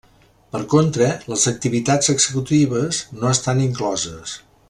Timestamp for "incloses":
3.69-4.37